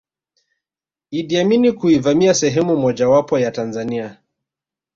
Iddi 1.11 1.37
Amini 1.37 1.71
kuivamia 1.71 2.33
sehemu 2.33 2.77
mojawapo 2.77 3.39
ya 3.39 3.51
Tanzania 3.51 4.17